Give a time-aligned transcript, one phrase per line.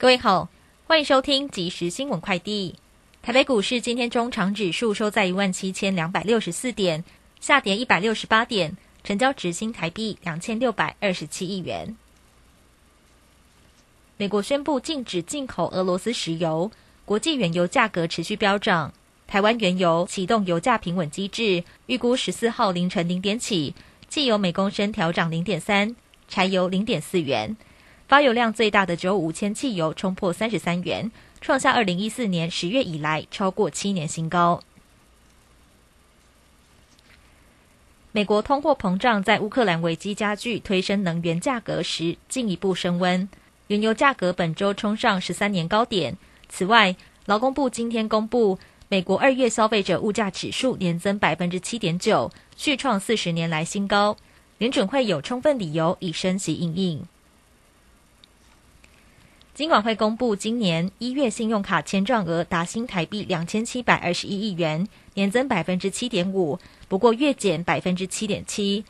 [0.00, 0.48] 各位好，
[0.86, 2.76] 欢迎收听即时新闻快递。
[3.20, 7.02] 台北股市今天中场指数收在一万七千两百六十四点，
[7.40, 11.96] 下跌一百六十八点，成交值新台币两千六百二十七亿元。
[14.16, 16.70] 美国宣布禁止进口俄罗斯石油，
[17.04, 18.94] 国际原油价格持续飙涨。
[19.26, 23.74] 台湾原油启动油价平稳机制，预估十四号凌晨零点起，
[24.08, 25.96] 汽油每公升调涨零点三，
[26.28, 27.56] 柴油零点四元。
[28.08, 31.12] 发油量最大的只有五千汽油冲破三十三元，
[31.42, 34.62] 创下二零一四年十月以来超过七年新高。
[38.12, 43.28] 美国通货膨胀在乌克兰危机加剧、推升能源价格时进一步升温，
[43.66, 46.16] 原油价格本周冲上十三年高点。
[46.48, 46.96] 此外，
[47.26, 54.16] 劳工部今天公布，美国二月消费者物价指数年增百分之七点九，续创四十年来新高。
[54.56, 57.04] 联准会有充分理由以升息应应。
[59.58, 68.84] 金管会公布，今年一月信用卡签账额达新台币两千七百二十一亿元，年增百分之七点五，不过月减百分之七点七。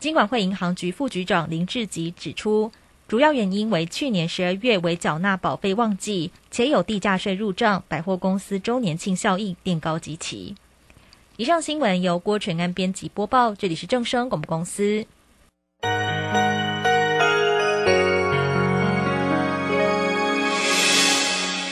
[0.00, 2.72] 金管会银行局副局长林志吉指出，
[3.06, 10.56] 主要原因为去年十二月为缴纳保费旺季，且有地价税入账，百货公司周年庆效应垫高基期。
[11.36, 15.06] 以上新闻由郭纯安编辑播报，这里是正声广播公司。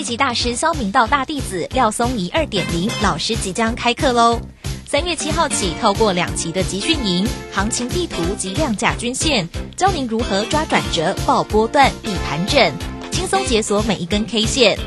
[0.00, 4.40] 一级大师肖明道大弟子廖松怡二点零老师即将开课喽！
[4.86, 9.46] 三月七号起，透过两期的集训营、行情地图及量价均线，
[9.76, 12.72] 教您如何抓转折、报波段、避盘整，
[13.10, 14.78] 轻松解锁每一根 K 线。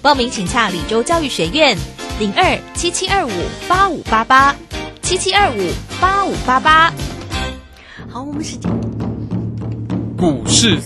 [0.00, 1.76] 报名请洽李州教育学院
[2.20, 3.30] 零二七七二五
[3.66, 4.54] 八五八八
[5.02, 5.68] 七七二五
[6.00, 6.94] 八五八八。
[8.08, 8.56] 好，我们时
[10.16, 10.78] 股市。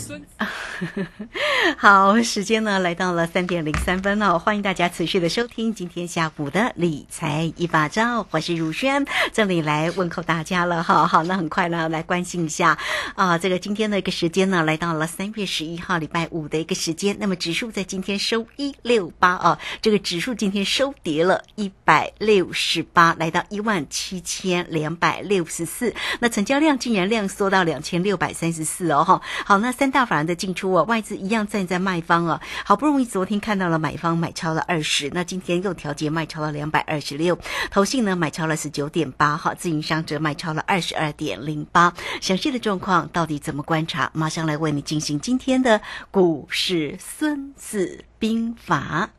[1.76, 11.06] 好，时间呢来到了三点零三分了，欢迎大家持续的收听今天下午的理财一把照，我是如轩，这里来问候大家了哈。
[11.06, 12.78] 好，那很快呢来关心一下
[13.14, 29.22] 啊，这个今天的一个时间呢来到了三月十一号礼拜五的一个时间，那么指数在今天收一六八啊，这个指数今天收跌了一百六十八，来到一万七千两百六十四，那成交量竟然量缩到两千六百三十四哦哈。
[29.44, 30.73] 好，那三大法人的进出。
[30.74, 37.38] 我外资一样站在卖方啊，好不容易昨天看到了买方买超了二十，那今天又调节卖超了两百二十六，
[37.70, 41.94] 投信呢买超了十九点八，哈，自营商则卖超了二十二点零八。
[42.20, 44.10] 详细的状况到底怎么观察？
[44.14, 45.80] 马上来为你进行今天的
[46.10, 49.10] 股市孙子兵法。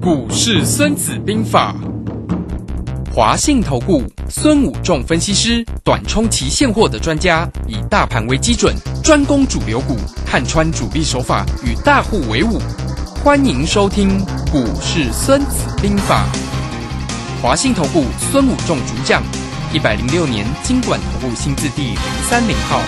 [0.00, 1.74] 股市孙子兵法。
[3.10, 8.72] 华信投顾孙武仲分析师，短冲期现货的专家，以大盘为基准，
[9.08, 9.96] 专攻主流股，
[10.26, 12.60] 看穿主力手法，与大户为伍。
[13.24, 16.26] 欢迎收听股市孙子兵法。
[17.40, 19.22] 华信投顾孙武仲主讲，
[19.72, 21.98] 一百零六年经管投顾新字第零
[22.28, 22.82] 三零号。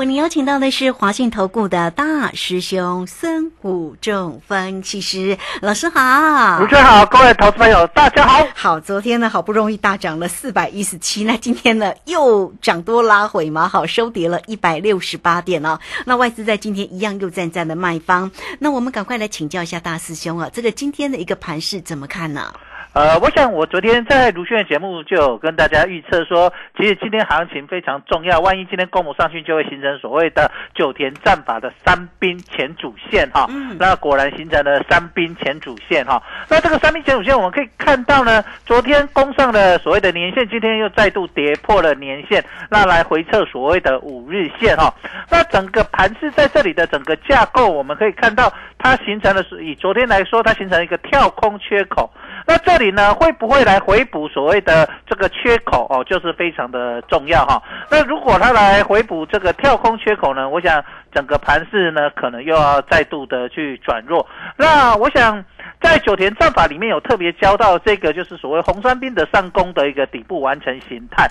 [0.00, 8.46] 为您邀请到的是华信投顾的大师兄孙武仲分析师老师好，主持人好，各位投资朋友大家好。
[8.54, 15.78] 好，昨天呢好不容易大涨了四百一十七，那今天呢又涨多拉回嘛，好收跌了一百六十八点哦。
[16.06, 22.54] 那外资在今天一样又站在了卖方，那我们赶快来请教一下大师兄啊，这个今天的一个盘势怎么看呢？
[22.92, 36.20] 呃，我想我昨天在卢迅的节目就有跟大家预测说，其实今天行情非常重要，万一今天公母上去，就会形成所谓的九田战法的三兵前主线哈，嗯那果然形成了三兵前主线哈。
[36.48, 44.92] 那这个三兵前主线我们可以看到呢，昨天攻上了所谓的年线，今天又再度跌破了年线，那来回测所谓的五日线哈。
[45.30, 52.10] 那整个盘势在这里的整个架构，我们可以看到它形成的是以昨天来说，它形成一个跳空缺口。
[52.46, 57.62] 那这这里呢，会不会来回补所谓的这个缺口哦，就是非常的重要哈。
[57.90, 60.82] 那如果它来回补这个跳空缺口呢，我想
[61.12, 64.26] 整个盘势呢，可能又要再度的去转弱。
[64.56, 65.44] 那我想
[65.82, 71.28] 在九田战法里面有特别教到这个，就是所谓红三兵的上攻的一个底部完成形态。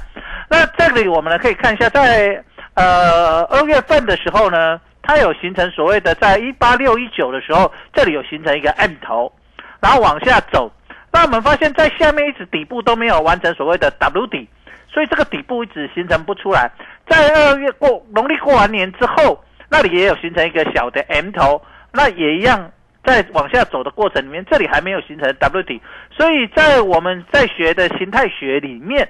[0.52, 2.44] 那这里我们呢可以看一下，在
[2.76, 9.34] 呃二月份的时候呢，它有形成所谓的在一八六一九的时候，这里有形成一个 M 头，
[9.82, 10.72] 然后往下走。
[11.12, 14.48] 那我们发现，在下面一直底部都没有完成所谓的 W 底，
[14.88, 16.72] 所以这个底部一直形成不出来。
[17.08, 21.62] 在二月过农历过完年之后，那里也有形成一个小的 M 头，
[21.92, 22.72] 那也一样
[23.04, 29.10] 在往下走的过程里面，这里还没有形成 W 底，所以在我们在学的形态学里面。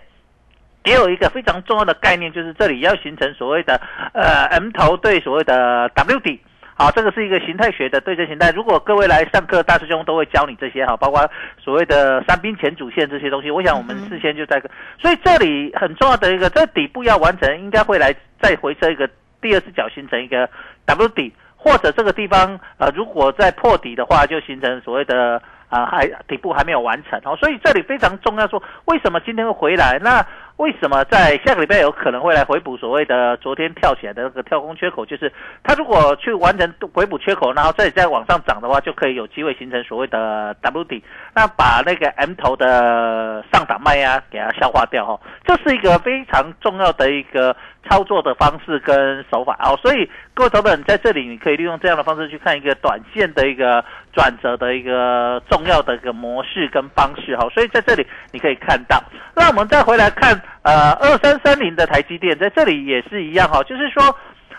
[0.86, 3.80] 也有一个非常重要的概念，就是这里要形成所谓的
[4.14, 6.40] 呃 M 头对所谓的 W 底。
[6.82, 8.52] 好，这个是一个形态学的对称形态。
[8.52, 13.52] 如果各位来上课，大师兄都会教你这些哈，包括所谓的三兵前主线这些东西。
[13.52, 14.64] 我想我们事先就在，
[14.98, 19.10] 所以这里很重要的一个，这底部要完成，应该会来再回撤一个
[19.42, 20.50] 第二次脚形成一个
[20.86, 27.36] W 底，或者这个地方呃，如果再破底的话，就形成所谓的啊、还底部还没有完成哦。
[27.36, 30.00] 所以这里非常重要说，为什么今天会回来？
[30.02, 30.26] 那
[30.60, 35.06] 为什么在下个礼拜有可能会来回补所谓的昨天跳起来的那个跳空缺口？
[35.06, 35.32] 就是
[35.64, 41.02] 它如果去完成回补缺口，然后这里再往上涨的话，就可以有机会形成所谓的 W 底，
[41.34, 45.20] 那把那个 M 头的上档卖压给它消化掉哈、哦。
[45.46, 47.56] 这是一个非常重要的一个
[47.90, 49.80] 操作的方式跟手法哦。
[49.82, 57.50] 所以各位投资人在这里，你可以利用这样的方式去看一个短线的一个转折的一个重要的一个模式跟方式哈、哦。
[57.52, 59.02] 所以在这里你可以看到，
[59.34, 60.38] 那我们再回来看。
[60.62, 64.14] 呃，二三三零的台积电在这里也是一样哈，就是说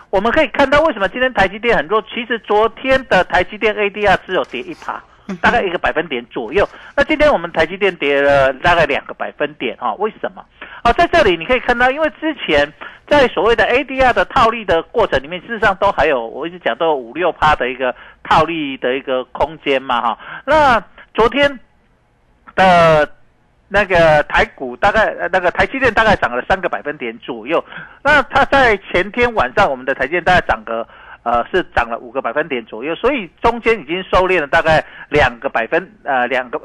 [0.09, 5.01] 我们可以看到为什么今天台积电很弱，其实昨天的台积电 ADR 只有跌一趴，
[5.41, 6.67] 大概一个百分点左右。
[6.97, 10.43] 那今天我们台积电跌了大概两个百分点哈，为什么？
[10.83, 12.73] 哦，在这里你可以看到，因为之前
[13.07, 20.17] 在所谓的 ADR 的套利的过程里面，事实上都还有我一直讲都有五六趴的一个套利的一个空间嘛哈。
[20.45, 20.83] 那
[21.13, 21.59] 昨天
[22.55, 23.07] 的。
[23.73, 27.63] 那个台股大概呃那个台积电大概涨了三个百分点左右，
[28.03, 30.85] 那它在前天晚上我们的台积电大概涨个
[31.23, 36.59] 呃是涨了五个百分点左右，所以中间已经收敛了大概两个百分呃两个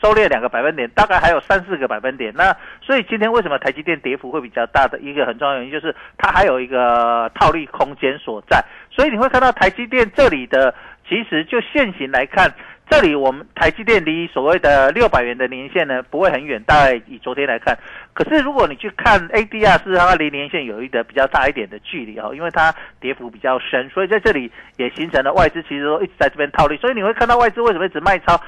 [0.00, 2.32] 收敛两个百分点，大概还有三四个百分点。
[2.36, 10.72] 那所以今天为什么台积电跌幅会比较大的一个很重要原因就是它还有一个套利空间所在，所以你会看到台积电这里的
[11.08, 12.54] 其实就现行来看。
[12.90, 17.76] 这里我们台积电离所谓的六百元的年线呢不会很远，大概以昨天来看。
[18.12, 26.76] 可是如果你去看 ADR，是它离年线有一个比较大一点的距离哦，因为它跌幅比较深，所以在这里也形成了外资其实都一直在这边套利。
[26.76, 28.40] 所以你会看到外资为什么一直卖超？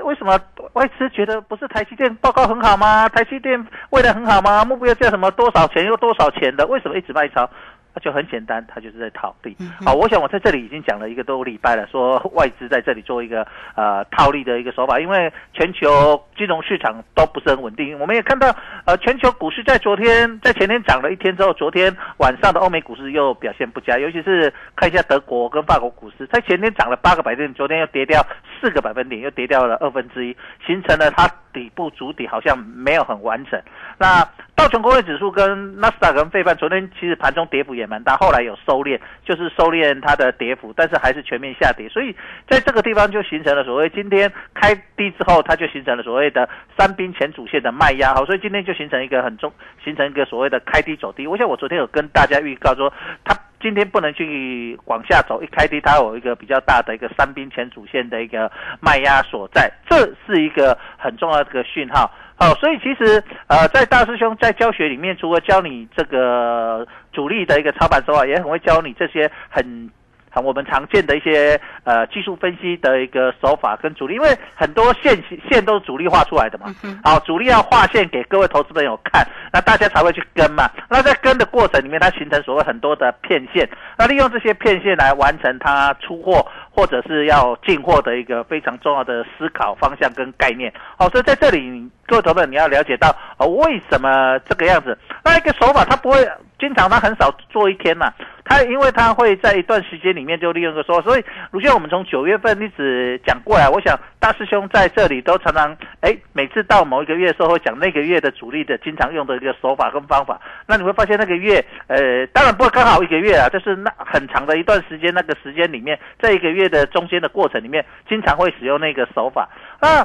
[0.00, 0.38] 为什么
[0.74, 3.08] 外资觉得不是台积电报告很好吗？
[3.08, 4.64] 台积电未来很好吗？
[4.64, 6.66] 目标价什么多少钱又多少钱的？
[6.66, 7.48] 为什么一直卖超？
[7.98, 9.56] 那就很简单，它就是在套利。
[9.84, 17.98] 好，我想我在这里已经讲了一个多礼拜了，说外资在这里做一个呃套利的一个手法，因为全球金融市场都不是很稳定。
[17.98, 18.54] 我们也看到，
[18.84, 28.24] 呃，全球股市在昨天、在前天涨了一天之后，昨天晚上的欧美股市又表现不佳，尤其是看一下德国跟法国股市，在前天涨了八个百分点，昨天又跌掉
[28.60, 30.36] 四个百分点，又跌掉了二分之一，
[30.66, 33.60] 形成了它底部主底好像没有很完整。
[33.98, 34.22] 那
[34.54, 42.14] 道琼工业指数跟纳斯达克跟费半昨天其实盘中跌幅也蛮大，后来有收敛，就是收敛它的跌幅，但是还是全面下跌，所以
[42.48, 49.52] 在这个地方就形成了所谓今天开低之后，它就形成了所谓的三兵前主线的卖压，好，所以今天就形成一个很重，
[49.84, 51.26] 形成一个所谓的开低走低。
[51.26, 52.92] 我想我昨天有跟大家预告说，
[53.24, 58.50] 它今天不能去往下走，一开低它有一个比较大的一个三兵前主线的一个
[58.80, 59.96] 卖压所在，这
[60.26, 62.10] 是一个很重要的一个讯号。
[62.40, 69.90] 好，所以其实呃，在大师兄在教学里面，除了教你这个主力的一个操盘手法，也很会教你这些很
[70.30, 75.16] 很我们常见的一些呃技术分析的一个手法跟主力，因为很多线
[75.50, 76.66] 线都是主力画出来的嘛。
[77.02, 80.70] 好，主力要画线给各位投资朋友看，那大家才会去跟嘛。
[80.88, 90.72] 那在跟的过程里面，它形成所谓很多的片线，那利用这些片线来完成它出货或者是要进货的一个非常重要的思考方向跟概念。
[90.96, 94.98] 好，所以在这里各位投资你要了解到哦，为什么这个样子？
[95.22, 96.28] 那一个手法它不会。
[96.58, 98.12] 经常他很少做一天嘛，
[98.44, 119.48] 他因为他会在一段时间里面就利用个说，所以如像我们从九月份一直讲过来，我想大师兄在这里都常常哎，每次到某一个月的时候会讲那个月的主力的经常用的一个手法跟方法，那你会发现那个月呃，当然不会刚好一个月啊，就是那很长的一段时间，那个时间里面，在一个月的中间的过程里面，经常会使用那个手法。
[119.80, 120.04] 那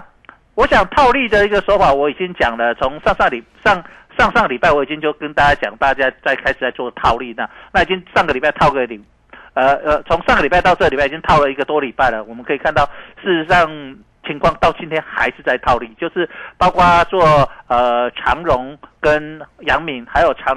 [0.55, 3.83] 我想套利的一个手法我已经讲了，从上上礼上。
[4.15, 9.03] 上上礼拜我已经就跟大家讲，大家在开始在做套利那那已经上个礼拜套个零，
[9.55, 12.23] 呃呃，从上个礼拜到这个礼拜已经套了一个多礼拜了。
[12.25, 12.85] 我们可以看到，
[13.23, 13.67] 事实上
[14.23, 16.29] 情况到今天还是在套利，就是
[16.59, 20.55] 包括做呃长荣跟杨敏，还有长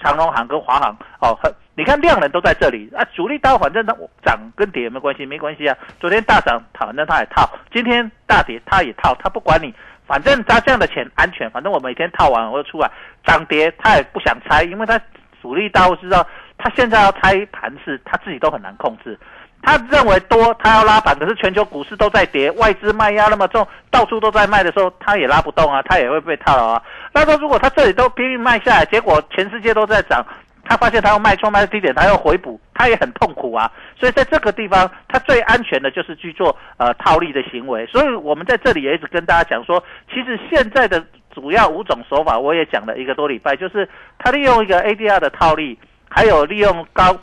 [0.00, 1.36] 长荣行跟华航哦，
[1.74, 5.24] 你看量能都在这里啊，主力刀反正它涨跟跌有没关系？
[5.24, 5.76] 没关系啊。
[5.98, 9.74] 昨天大涨，反正它也套；今天大跌，它也套，它不管你。
[10.06, 12.90] 反正他这样的钱安全，反正我每天套完我就出来
[13.24, 15.00] 涨跌，它也不想猜，因为它
[15.40, 16.26] 主力大户知道
[16.58, 19.18] 它现在要拆盘势，它自己都很难控制。
[19.62, 26.82] 他认为多，他要拉盘，可是全球股市都在跌，外资卖压那么重，到处都在卖的时候，他也拉不动啊，他也会被套牢啊。
[27.14, 30.26] 那说如果他这里都拼命卖下来，结果全世界都在涨。
[30.64, 33.70] 他发现他要卖错卖低点，他要回补，他也很痛苦啊。
[33.98, 37.84] 所以在这个地方，他最安全的就是去做呃套利的行为。
[37.86, 41.04] 所以我们在这里也一直跟大家讲说，其实现在的
[41.34, 43.88] 主要五种手法，我也讲了一个多礼拜，就是
[44.18, 45.78] 他利用一个 ADR 的套利，
[46.08, 47.16] 还有利用高。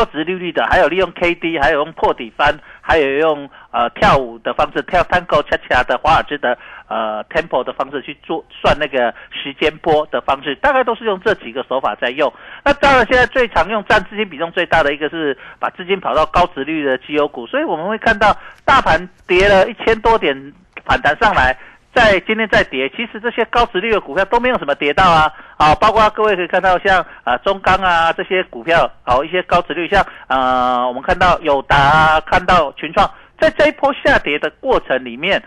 [0.00, 6.56] 高值利率的，还有利用 K D，还有用破底翻，还有用呃跳舞的方式跳 Tango 恰恰的华尔兹的
[6.88, 12.32] 呃 Tempo 的方式去做算那个时间波的方式，大概都是用这几个手法在用。
[12.64, 20.34] 那当然，现在最常用占资金比重最大的一个是把资金跑到高值率的绩优股，所以我们会看到大盘跌了一千多点
[20.86, 21.54] 反弹上来。
[21.92, 35.42] 在今天在跌，其实这些高值率的股票都没有什么跌到啊，啊，包括各位可以看到像啊中钢啊这些股票，好一些高值率，像呃我们看到友达，看到群创，在这一波下跌的过程里面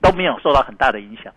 [0.00, 1.32] 都没有受到很大的影响，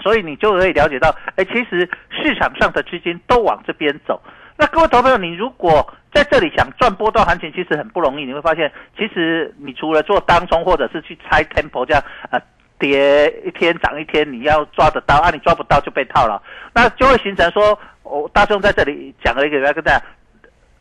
[0.00, 4.22] 所以你就可以了解到，哎，其实市场上的资金都往这边走。
[4.56, 8.24] 那各位投票，你如果在这里想赚波段行情，其实很不容易。
[8.24, 12.00] 你会发现，其实你除了做当冲或者是去猜 temple 这样
[12.30, 12.40] 啊。
[12.78, 15.30] 跌一天涨一天，你要抓得到啊！
[15.30, 20.04] 你抓不到就被套了，那就会形成说，我大众在这里讲了一个要跟大家，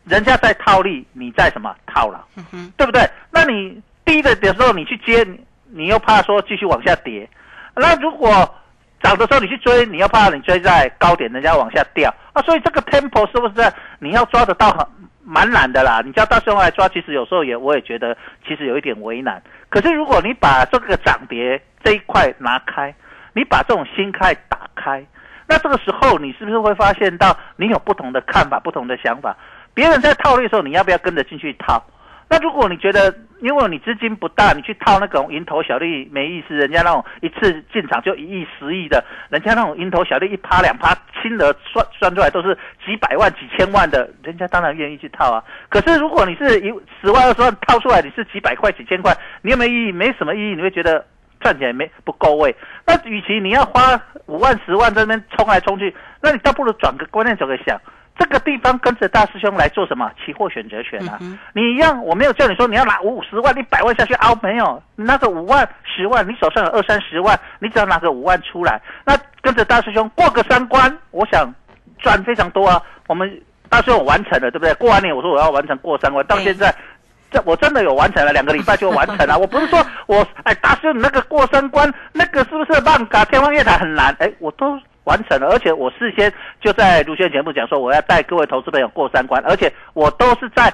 [0.06, 2.26] 人家在套利，你在什么套了，
[2.78, 3.08] 对不对？
[3.32, 5.26] 那你低的的时候你去接，
[5.70, 7.30] 你又怕说继续往下跌，
[7.76, 8.30] 那如果
[9.02, 12.42] 涨的时候你去追，你又怕你追在高点，人家往下掉啊！
[12.42, 14.88] 所以这个 tempo 是不是你要抓得到很？
[15.26, 18.16] 蛮难的啦，你叫大兄来抓，其实有时候也我也觉得
[18.48, 19.42] 其实有一点为难。
[19.70, 22.94] 可是如果你把这个涨跌这一块拿开，
[23.34, 25.06] 你把这种心态打开，
[25.48, 29.36] 那这个时候你是不是会发现到你有不同的看法、不同的想法？
[29.74, 31.82] 别人在套利的时候，你要不要跟着进去套？
[32.34, 36.56] 那如果你觉得，因为你资金不大，你去套那种蝇头小利没意思。
[36.56, 45.44] 人家那种一次进场就一亿、十亿的，人家那种蝇头小利一趴两趴，轻的算算出来都是几百万、几千万的，人家当然愿意去套啊。
[45.70, 49.92] 可是如果你是一十万、二十万套出来，你是几百块、几千块，你有没有意义？
[49.92, 51.06] 没什么意义，你会觉得
[51.40, 52.56] 赚钱没不够位。
[52.88, 57.80] 那与其你要花五万、十万在那边冲来冲去，那你倒不如转个观念，走个想。
[58.18, 60.10] 这个地方跟着大师兄来做什么？
[60.24, 61.18] 期货选择权啊！
[61.54, 71.52] 你一样，我没有叫你说你要拿五十万、一百万下去凹，没有，拿个五万、十万，你手上有二三十万，你只要拿个五万出来，那跟着大师兄过个三关，我想
[71.98, 72.80] 赚非常多啊！
[73.08, 74.74] 我们大师兄完成了，对不对？
[74.76, 76.74] 过完年我说我要完成过三关，到现在，
[77.32, 79.38] 这我真的有完成了，两个礼拜就完成了。
[79.42, 84.16] 我不是说我哎，大师兄你那个过三关，那个是不是万嘎天方夜谭很难？
[84.20, 84.80] 哎，我都。
[85.06, 86.32] 完成了，而且我事先
[86.62, 90.74] 就在卢轩节目讲说，我要带各位投资朋友过三关，而且我都是在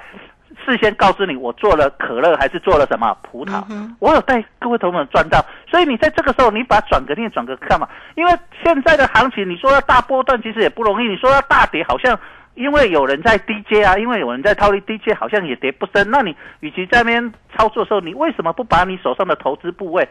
[0.65, 3.63] 事先告诉你，我做了可乐还是做了什么葡萄，
[3.99, 8.31] 我有带各位投资朋友赚到，所以你在这个时候，你把转个念转个看嘛，因为
[8.63, 12.19] 现在的行情，你说要大波段其实也不容易，你说要大跌，好像
[12.59, 20.07] 因为有人在 DJ 啊，因为有人在套利 DJ，，好像也跌不深，那你与其在那边操作的时候，你为什么不把你手上的投资部位？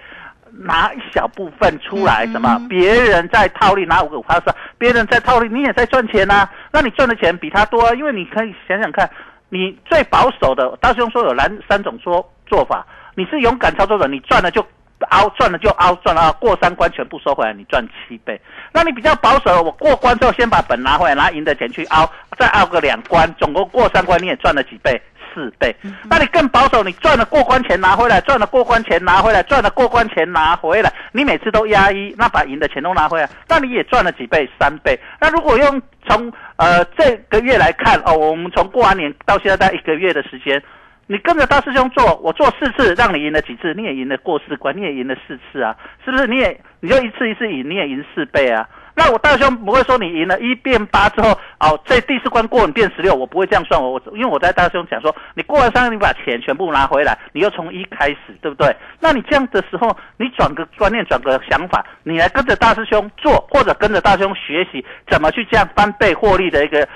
[0.51, 2.59] 拿一小部分出来，什么？
[2.71, 4.45] 别人在套利拿五个五趴是
[4.79, 6.49] 别人在套利，你也在赚钱呐。
[6.73, 9.09] 那你赚的钱比他多，因为你可以想想看，
[9.51, 14.67] 你最保守的，大师兄说有三三种说做法，你是勇敢操作者，你赚了就
[15.07, 18.41] 凹，赚了就凹，赚了过三关全部收回来，你赚七倍。
[18.73, 25.01] 那你比较保守，我过关之后先把本拿回来，拿赢的钱去凹，再凹个两关，总共过三关你也赚了几倍。
[25.35, 25.77] 四倍，
[26.11, 34.49] 那你更保守，你赚了过关钱拿回来，赚了过关钱拿回来，赚了过关钱拿回来，你每次都压一，那把赢的钱都拿回来，那你也赚了几倍？
[34.59, 34.99] 三倍。
[35.21, 40.61] 那如果用从呃这个月来看哦，我们从过完年到现在在一个月的时间，
[41.09, 43.73] 你跟着大师兄做，我做四次，让你赢了几次？
[43.75, 45.75] 你也赢了过四关，你也赢了四次啊，
[46.05, 46.27] 是不是？
[46.27, 48.69] 你也你就一次一次赢，你也赢四倍啊。
[48.95, 58.75] 那我大师兄不会说你赢了一变八之后，哦，在第四关过你变十六，我不会这样算我，我因为我在大师兄讲说，你过完三，你把钱全部拿回来，你又从一开始，对不对？
[58.99, 66.87] 那你这样的时候，你转个观念，转个想法，你来跟着大师兄做，或者跟着大师兄学习怎么去这样翻倍获利的一个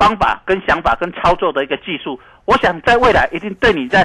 [0.00, 4.04] 方法、跟想法、跟操作的一个技术，我想在未来一定对你在。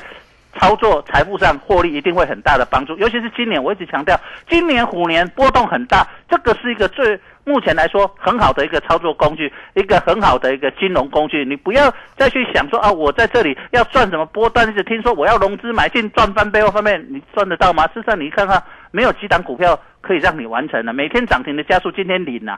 [0.58, 4.18] 操作财富上获利一定会很大的帮助，尤其是今年，我一直强调，
[4.50, 11.44] 今年虎年波动很大，这个是一个最目前来说很好的一个操作工具，一个很好的一个金融工具。
[11.44, 17.86] 你不要再去想说啊，我在这里要赚什么波段，是听说我要融资买进赚翻倍后方面，你赚得到吗？
[17.88, 22.58] 事实上，你看看，没有几档股票可以让你完成的，每天涨停的加速今天零啊。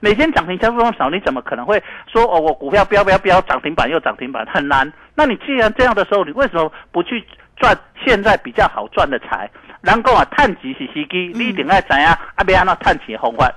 [0.00, 2.40] 每天涨停加速少，你怎么可能会说哦？
[2.40, 4.92] 我股票飙飙飙涨停板又涨停板，很难。
[5.14, 7.24] 那你既然这样的时候，你为什么不去
[7.56, 9.50] 赚现在比较好赚的财？
[9.80, 13.52] 然后啊，探钱是时机，你一定要知影啊，要安那探钱的方法。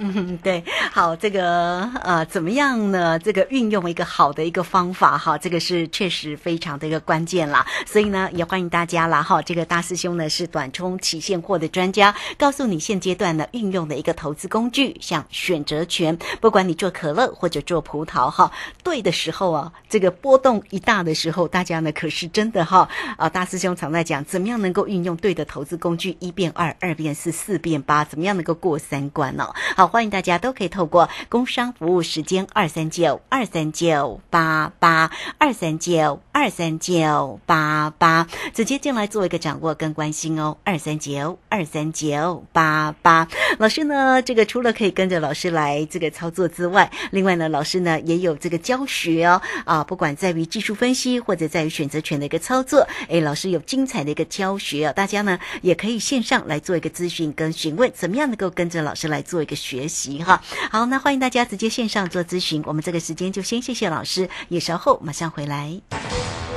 [0.00, 0.62] 嗯， 对，
[0.92, 3.18] 好，这个呃，怎么样呢？
[3.18, 7.66] 这个运用一个好的一个方法哈，这个是确实非常的一个关键啦。
[7.84, 9.42] 所以呢，也欢迎大家啦哈。
[9.42, 18.52] 这个大师兄呢是短冲期现货的专家，告诉你现阶段呢运用的一个投资工具，像选择权，不管你做可乐或者做葡萄哈，
[18.84, 29.52] 对的时候啊，这个波动一大的时候，大家呢可是真的哈啊，大师兄常在讲，怎么样能够运用对的投资工具，一变二，二变四，四变八，怎么样能够过三关呢？
[29.76, 29.87] 好。
[29.88, 43.26] 欢迎大家都可以透过工商服务时间二三九二三九八八二三九二三九八八直接进来做一个掌握跟关心哦，二三九二三九八八。
[43.58, 59.77] 老师呢，这个除了可以跟着老师来这个操作之外，另外呢，老师呢也有这个教学哦啊，不管在于技术分析或者在于选择权的一个操作，哎，老师有精彩的一个教学啊，大家呢也可以线上来做一个咨询跟询问，怎么样能够跟着老师来做一个学。
[59.78, 60.42] 学习哈，
[60.72, 62.64] 好，那欢迎大家直接线上做咨询。
[62.66, 65.80] 我们这个时间就先谢谢老师，也稍后马上回来。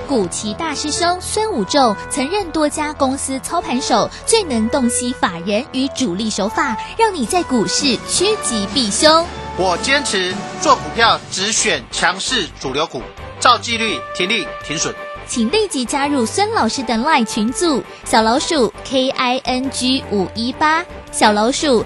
[0.07, 9.23] 古奇大师兄孙武仲曾任多家公司操盘手，最能洞悉法人与主力手法，让你在股市趋吉避凶。
[9.55, 13.03] 我坚持做股票只选强势主流股，
[13.39, 14.91] 照纪律停利停损。
[15.27, 21.85] 请立即加入孙老师的 LINE 群组，小老鼠 K I N G 五一八，小老鼠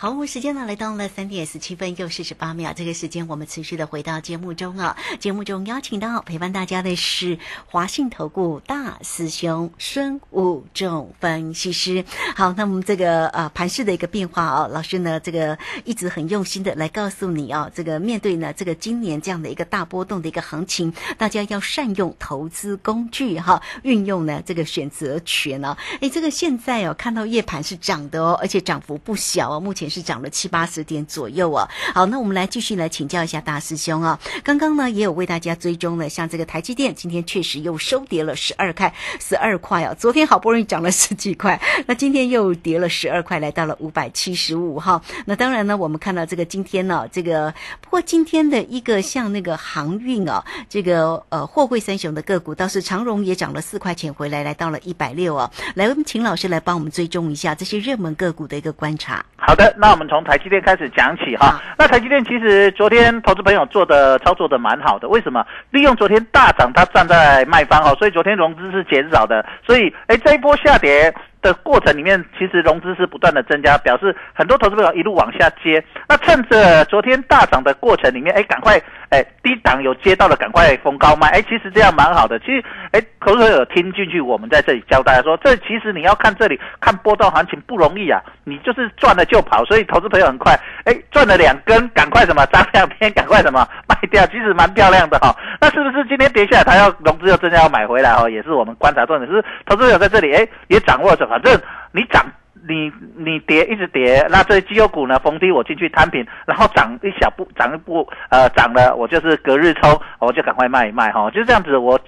[0.00, 2.72] 好，我们时间呢来到了三点十七分又四十八秒。
[2.72, 4.96] 这个时间我们持续的回到节目中啊。
[5.18, 12.02] 节目中邀请到陪伴大家的是华信投顾大师兄孙武仲分析师。
[12.34, 25.76] 好，那么这个呃盘市的一个变化哦，老师呢这个一直很用心的来告诉你啊，这个面对呢这个今年这样的一个大波动的一个行情，大家要善用投资工具哈，运用呢这个选择权呢。
[26.00, 29.89] 哎，这个现在哦看到夜盘是涨的哦，而且涨幅不小哦，目前。
[29.90, 31.68] 是涨了七八十点左右啊。
[31.92, 34.18] 好，那我们来继续来请教一下大师兄啊。
[34.44, 39.94] 刚刚呢也有为大家追踪了，像这个台积电今天确实又收跌了十二块，十二块啊。
[39.94, 45.02] 昨天好不容易涨了十几块，那今天又跌了十二块，来到了五百七十五哈。
[45.26, 55.50] 那当然呢，我们看到这个今天呢，这个不过今天的一个像那个航运啊，这个呃货柜三雄的个股倒是长荣也涨了四块钱回来，来到了一百六啊。
[55.74, 59.24] 来，我们请老师来帮我们追踪一下这些热门个股的一个观察。
[59.36, 59.74] 好的。
[59.80, 61.58] 那我们从台积电开始讲起哈。
[61.78, 65.42] 那台积电其实昨天投资朋友做的操作的蛮好的，为什么？
[65.70, 69.44] 利用昨天大涨，它站在卖方哦，所以昨天融资是减少的。
[69.66, 75.82] 所以，哎，这一波下跌的过程里面，其实融资是不断的增加，表示很多投资朋友一路往下接。
[76.06, 78.78] 那趁着昨天大涨的过程里面，哎，赶快。
[79.10, 81.28] 哎，低档有接到的，赶快封高卖。
[81.28, 82.38] 哎，其实这样蛮好的。
[82.38, 88.22] 其实，哎，投资者有听进去，我们在这里教大家说，这其实你要看这里看波动行情不容易啊。
[88.44, 95.34] 你就是赚了就跑，所以投资朋友很快，哎，赚了两根，赶快什么涨两天，赶快什么卖掉，其实蛮漂亮的哈。
[95.60, 98.30] 那是不是今天跌下来，它要融资又真的要买回来哦？
[98.30, 99.30] 也是我们观察重点。
[99.30, 101.60] 是投资者在这里，哎，也掌握着，反正
[101.92, 102.24] 你涨。
[102.68, 105.18] 你你跌一直跌，那这些绩优股呢？
[105.20, 111.98] 逢低我进去摊平，然后涨一小步，涨一步，呃，涨了我就是隔日冲，我就赶快卖一卖哈，就是这样子，我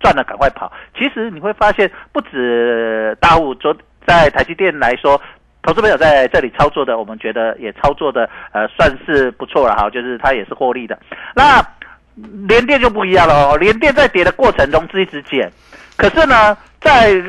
[0.00, 0.72] 赚了赶快跑。
[0.96, 5.20] 其实你会发现，不止大户昨在台积电来说，
[5.62, 10.98] 投资朋友在这里操作的，我们觉得也操作的呃算是不错了哈，就是它也是获利的。
[11.34, 11.60] 那
[12.48, 15.52] 联电就不一样了哦，联电在跌的过程中资一直减，
[15.96, 17.22] 可是呢，在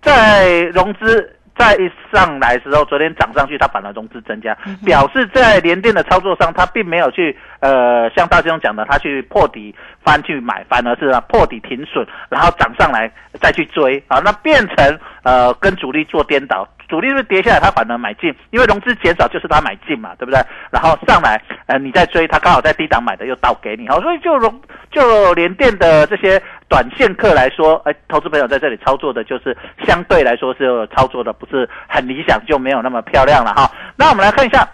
[0.00, 1.32] 在融资。
[1.58, 16.68] 再一上来时候，昨天涨上去，它反而融资增加，表示在联电的操作上，它并没有去呃像大兄讲的，它去破底翻去买，反而是破底停损，然后涨上来再去追啊，那变成呃跟主力做颠倒。
[16.88, 20.40] 主力是跌下来，它反而买进，因为融资减少就是它买进嘛，对不对？
[20.70, 24.60] 然后上来，呃，你再追，它刚好在低档买的又倒给你，好，所以就融
[24.92, 33.70] 就连电的这些短线客来说，哎，投资朋友在这里操作的就是相对来说是操作的不是很理想，就没有那么漂亮了哈。
[33.96, 34.68] 那我们来看一下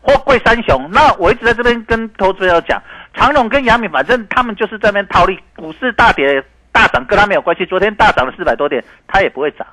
[0.00, 2.82] 货柜三雄，那我一直在这边跟投资朋友讲，
[3.14, 9.66] 长荣跟杨敏，反正他们就是这边套利，股市大跌大涨跟他没有关系，昨天大涨了四百多点，它也不会涨。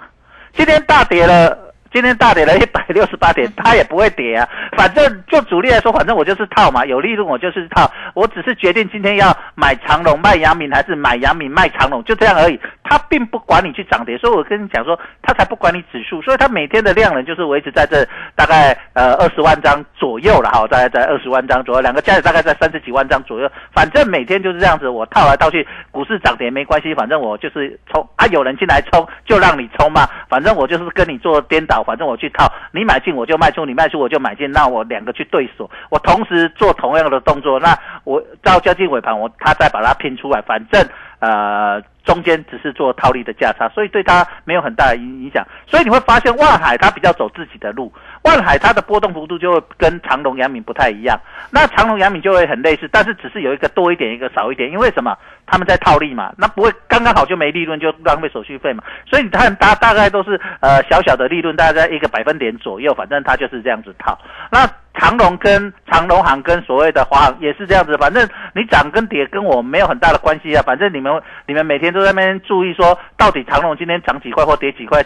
[0.54, 4.48] 今天大跌了，今天大跌了一百六十八点，它也不会跌啊。
[4.78, 7.90] 反正就主力来说，反正我就是套嘛，有利润我就是套。
[8.14, 12.60] 我只是决定今天要买长龙卖阳明，还是买阳明卖长龙，就这样而已。
[12.84, 23.50] 它并不管你去涨跌，所以我跟你讲说，它才不管你指数，所以它每天的量能就是维持在这大概呃二十万张左右了哈，大概在二十万张左右，两个加起来大概在三十几万张左右。
[23.74, 40.84] 反正每天就是这样子，我套来套去，股市涨跌没关系，反正我就是冲啊，有人进来冲就让你冲嘛，反正我就是跟你做颠倒，反正我去套，你买进我就卖出，你卖出我就买进，那我两个去对锁，我同时做同样的动作，那我到交接尾盘我他再把它拼出来，反正
[41.20, 41.82] 呃。
[42.06, 45.44] 中间只是做套利的价差，所以对它没有很大的影影响。
[45.66, 51.20] 所以你会发现万海它比较走自己的路，万海它的波动幅度就会跟长隆、阳明不太一样。
[51.50, 54.72] 那长隆、阳明就会很类似，但是只是有一个多一点，一个少一点。
[54.72, 55.18] 因为什么？
[55.48, 58.84] 他们在套利嘛，那不会刚刚好就没利润，就浪费手续费嘛。
[59.10, 64.16] 所以你看大大概都是呃小小的利润，大概在一个百分点左右，反正它就是这样子套。
[64.52, 70.64] 那长隆跟长隆行跟所谓的华航也是这样子，反正你涨跟跌跟我没有很大的关系啊。
[70.66, 75.06] 反正你们你们每天都在那边注意说，到底长隆今天涨几块或跌几块，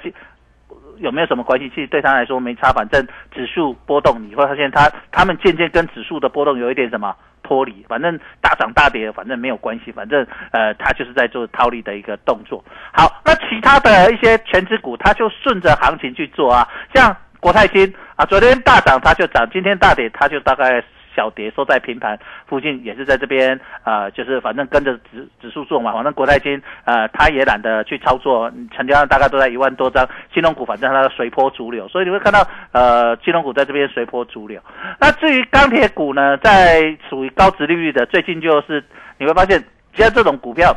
[0.97, 1.69] 有没有什么关系？
[1.69, 7.85] 其实对他来说没差，反正指数波动，你会发现他他们渐渐跟指数的波动有一点什么脱离。
[7.89, 12.63] 反正大涨大跌，反正没有关系，反正呃他就是在做套利的一个动作。
[12.93, 17.15] 好，那其他的一些全指股，他就顺着行情去做啊，像。
[17.39, 20.83] 国泰金啊，昨天大涨它就涨，今天大跌它就大概
[21.15, 25.91] 小跌，收在平盘附近，也是在这边啊，就是反正跟着指指数做嘛。
[25.93, 30.07] 反正国泰金呃，它也懒得去操作，成交量大概都在一万多张。
[30.33, 34.61] 金融股反正它随波逐流，所以你会看到呃，金融股在这边随波逐流。
[34.99, 38.83] 那至于钢铁股呢，在属于高值利率的，最近就是
[39.17, 39.63] 你会发现，
[39.95, 40.75] 其实这种股票。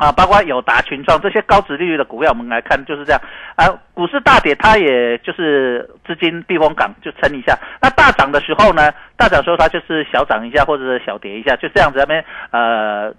[0.00, 3.20] 啊，包括友达、群创这些高值利率的股票，我们来看就是这样。
[3.54, 7.54] 啊，股市大跌，它也就是资金避风港，就撑一下。
[7.82, 11.98] 那大涨的时候呢，大涨时候它就是小涨一下，或者是小跌一下，就这样子。
[11.98, 13.12] 那边呃，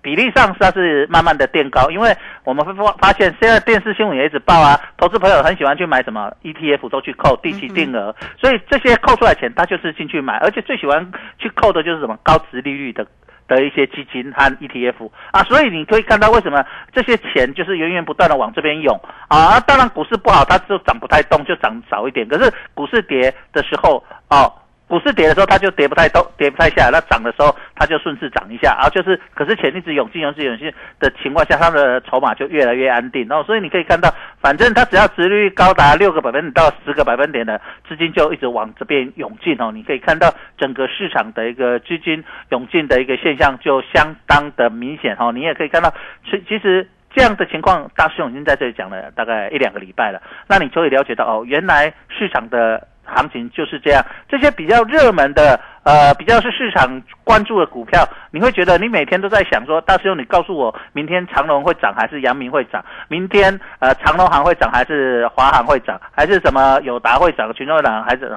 [0.00, 13.06] 比例上它是慢慢的垫高，因为我们会发发现，现在电视新闻也一直报啊，投资朋友很喜欢去买什么 ETF，都去扣定期定额，所以这些扣出来钱，他就是进去买，而且最喜欢去扣的就是什么高值利率的。
[13.48, 19.60] 的一些基金和 ETF 啊，所以你可以看到为什么这些钱就是源源不断的往这边涌啊。
[19.60, 22.26] 当然股市不好，它就涨不太动，就涨少一点。
[22.28, 24.52] 可是股市跌的时候哦。
[24.88, 28.72] 股市跌的时候，它就跌不太动，跌不太下来；那涨的时候，它就顺势涨一下。
[28.78, 33.26] 啊，就是，可是钱一直涌进、涌进、涌进的情况下，它的筹码就越来越安定。
[33.28, 34.08] 然后，所以你可以看到，
[34.40, 39.72] 反正它只要值率高达六个百分点到十个百分点的资金，就一直往这边涌进哦。
[39.72, 45.32] 你可以看到整个市场的一个资金涌进的一个现象就相当的明显哦。
[45.32, 45.92] 你也可以看到，
[46.30, 50.22] 其其实这样的情况，大师兄已经在这里讲了大概一两个礼拜了。
[50.48, 52.86] 那你就会了解到哦，原来市场的。
[53.06, 62.84] 行情就是这样，这些比较热门的，呃，比较是市场关注的股票，你会觉得你每天都在想说，大师兄，你告诉我，明天长隆会涨还是阳明会涨？
[63.08, 66.00] 明天呃，长隆行会涨还是华航会涨？
[66.12, 67.52] 还是什么友达会涨？
[67.54, 68.30] 群众涨还是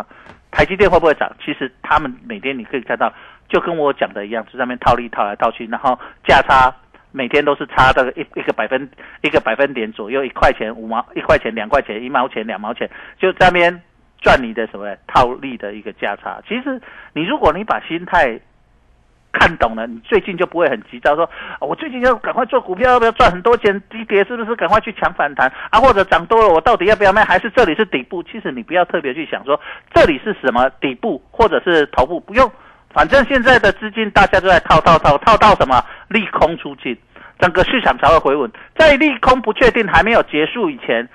[0.51, 1.31] 台积电会不会涨？
[1.43, 3.11] 其实他们每天你可以看到，
[3.47, 6.73] 就跟我讲的一样，是上面套利套来套去，然后价差
[7.11, 8.89] 每天都是差的一一个百分
[9.21, 13.81] 一个百分点左右，一块钱五毛，一块钱两块钱，一毛钱两毛钱，就这边。
[14.21, 16.41] 赚你的什么套利的一个价差？
[16.47, 16.81] 其实
[17.13, 18.39] 你如果你把心态
[19.31, 23.79] 看懂了，你最近就不会很急躁说，啊我最近要赶快做股票，要不要赚很多钱？
[23.89, 25.79] 低跌是不是赶快去抢反弹啊？
[25.79, 27.23] 或者涨多了，我到底要不要卖？
[27.23, 28.23] 还是这里是底部？
[28.23, 29.59] 其实你不要特别去想说
[29.93, 32.51] 这里是什么底部或者是头部，不用，
[32.91, 36.97] 反正现在的资金大家都在套套套套到什么利空出尽，
[37.37, 38.51] 整个市场才会回稳。
[38.75, 41.07] 在利空不确定还没有结束以前，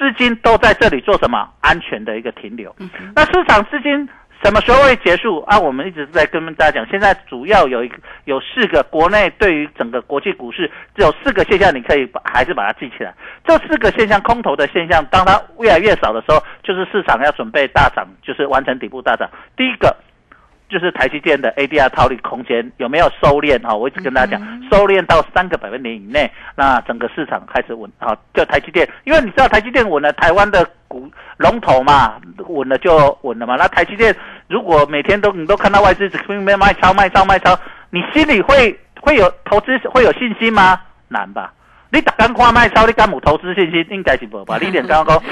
[0.00, 2.74] 资金都在这里做什么安全的一个停留。
[3.14, 4.08] 那市场资金
[4.42, 5.58] 什么时候会结束啊？
[5.58, 13.14] 我们一直在跟大家讲，现在主要有一个有四个国内对于整个国际股市只有四个现象，你可以把还是把它记起来。
[13.44, 19.28] 这四个现象，空头的现象，当它越来越少的时候，就是市场要准备大涨，就是完成底部大涨。
[19.54, 19.94] 第一个。
[20.70, 23.74] 就是台积电的 ADR 套利空间有没有收敛啊？
[23.74, 28.16] 我一直跟大家讲，收敛到三个百分点以内，那整个市场开始稳啊。
[28.32, 33.56] 就台积电，因为你知道台积电稳了，台湾的股龙头嘛，稳了就稳了嘛。
[33.56, 34.14] 那台积电
[34.46, 37.58] 如果每天都你都看到外资只拼命卖超卖超卖超，
[37.90, 40.80] 你心里会会有投资会有信心吗？
[41.08, 41.52] 难吧？
[41.90, 43.84] 你打刚跨卖超，你敢有投资信心？
[43.90, 44.56] 应该是无吧？
[44.60, 45.30] 你连刚刚讲。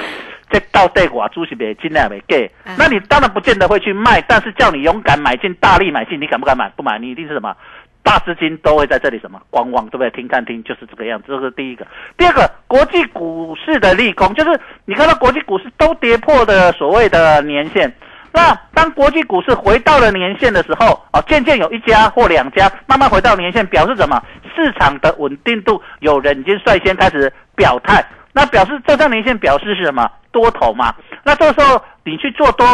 [0.50, 6.68] 这到底我主是没尽量没给，那你当然不见得会去卖，但是叫你勇敢买进、大力买进，你敢不敢买？
[6.76, 7.54] 不买，你一定是什么？
[8.02, 10.10] 大资金都会在这里什么观望，对不对？
[10.10, 11.26] 听看听，就是这个样子。
[11.28, 11.86] 这是第一个。
[12.16, 17.92] 第二个，国际股市的利空，就是你看到国际股市都跌破的所谓的年限。
[18.32, 24.22] 那当国际股市回到了年限的时候，哦，渐渐有一家或两家慢慢回到年限，表示什么？
[24.54, 28.02] 市场的稳定度，有人已经率先开始表态。
[28.32, 30.10] 那表示这张年线表示是什么？
[30.30, 30.94] 多头嘛。
[31.24, 32.66] 那这时候你去做多，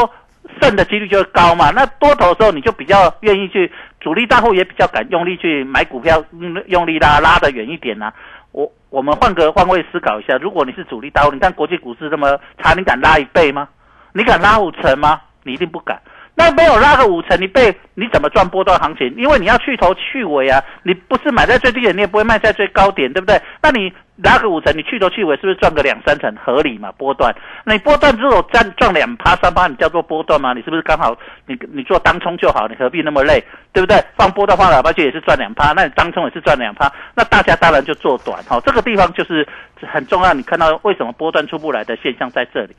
[0.60, 1.70] 胜的几率就会高嘛。
[1.70, 6.22] 那多头的时候，你就比较愿意去，主力大户也比较敢用力去买股票，
[6.66, 8.12] 用力拉拉得远一点呐。
[8.52, 13.68] 我我们换个换位思考一下，如果你是主力大户，你看国际股市这么差，你敢拉一倍吗？
[14.12, 15.20] 你敢拉五成吗？
[15.42, 16.00] 你一定不敢。
[16.36, 19.14] 那没有拉个五成，你被你怎么赚波段行情？
[19.16, 23.40] 因为你要去头去尾啊，你不是买在最低点，你也不会卖在最高点，对不对？
[23.62, 26.90] 那你拉个五成，你去头去尾是不是赚个两三成合理嘛？
[26.98, 27.32] 波段，
[27.64, 30.52] 你波段只有赚赚两趴三趴，你叫做波段吗？
[30.52, 31.16] 你是不是刚好
[31.46, 32.66] 你你做当冲就好？
[32.66, 33.42] 你何必那么累，
[33.72, 33.96] 对不对？
[34.16, 38.60] 放波段放喇叭去也是赚两趴，那你当冲也是赚两趴，那大家当然就做短哈。
[38.66, 39.46] 这个地方就是
[39.80, 42.74] 很重要，你看到为什么波段出不来的现象在这里。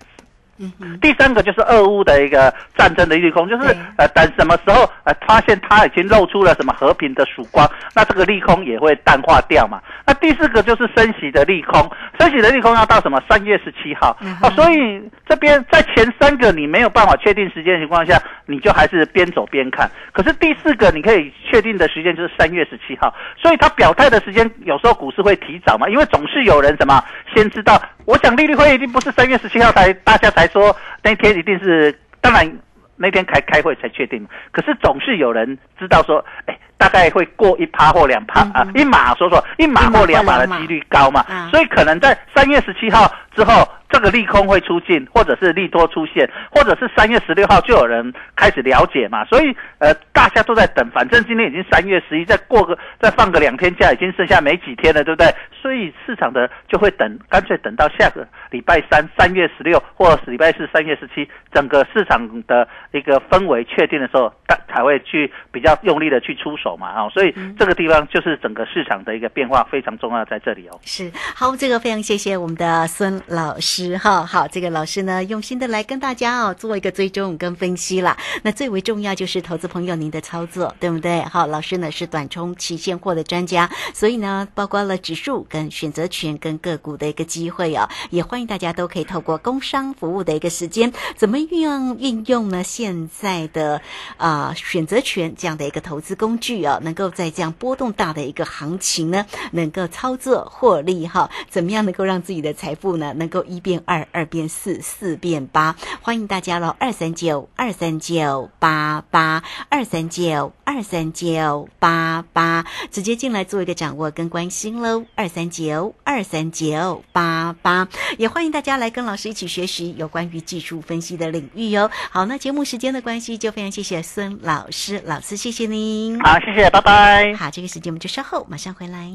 [1.02, 9.82] 第三个就是俄乌的一个战争的利空，就是呃等什么时候呃发现它已经露出了什么和平的曙光，那这个利空也会淡化掉嘛。
[10.06, 19.90] 那第四个就是升息的利空，升息的利空要到什么三月十七号哦，所以这边在前三个你没有办法确定时间的情况下，你就还是边走边看。
[20.14, 27.04] 可是第四个你可以确定的时间就是三月十七号，所以它表态的时间有时候股市会提早嘛，因为总是有人什么
[27.36, 27.82] 先知道。
[28.06, 32.50] 我想利率会一定不是三月十七号才大家才说那天一定是，当然
[32.96, 34.26] 那天开开会才确定。
[34.52, 43.68] 可是总是有人知道说，哎，大概会过一趴或两趴啊，一码说说一码或两码的几率高嘛，所以可能在三月十七号之后。
[43.88, 55.34] 这个利空会出尽，或者是利多出现，或者是三月十六号就有人开始了解嘛，所以呃大家都在等，反正今天已经三月十一，再过个再放个两天假，已经剩下没几天了，对不对？
[55.62, 70.80] 所以市场的就会等，干脆等到下个礼拜三，三月十六，或是礼拜四，三月十七，整个市场的一个氛围确定的时候，才才会去比较用力的去出手嘛，啊，所以这个地方就是整个市场的一个变化非常重要在这里哦。
[70.86, 73.98] 是好，这个非常谢谢我们的孙老师。
[73.98, 78.16] 哈好，这个老师呢用心的来跟大家哦做一个追踪跟分析啦。
[78.44, 81.22] 那最为重要就是投资朋友您的操作，对不对？
[81.24, 92.64] 好，老师呢是短冲期现货的专家，所以呢包括了指数跟选择权跟个股的一个机会哦，也欢迎大家都可以透过工商服务的一个时间，怎么运用运用呢？
[92.64, 93.82] 现在的
[94.18, 101.28] 啊选择权这样的一个投资工具哦，能够在这样波动大的一个行情呢，能够操作获利哈？
[101.50, 104.06] 怎么样能够让自己的财富呢能够一变二？
[104.12, 106.76] 二变四，四变八，欢迎大家喽！
[106.80, 115.06] 二三九二三九八八二三九二三九八八，直接进来做一个掌握跟关心喽！
[115.16, 117.88] 二三九二三九八八，
[118.18, 121.90] 也欢迎大家来跟老师一起学习有关于技术分析的领域哟。
[122.12, 126.20] 好，那节目时间的关系，就非常谢谢孙老师，老师谢谢您。
[126.22, 127.34] 好，谢谢，拜拜。
[127.34, 129.12] 好，这个时间我们就稍后马上回来。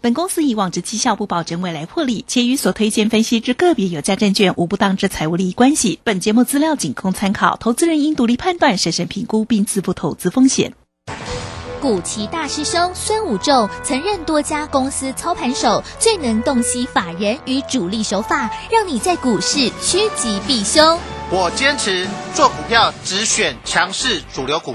[0.00, 5.98] 本公司以往之绩效不保证未来获利，且与所推荐分析之个别有价证券无不当之财务利益关系。
[6.02, 10.74] 本节目资料仅供参考，投资人应独立判断、审慎评估并自负投资风险。
[11.80, 20.98] 古奇大师兄孙武仲曾任多家公司操盘手，最能洞悉法人与主力手法，让你在股市趋吉避凶。
[21.30, 24.74] 我坚持做股票只选强势主流股。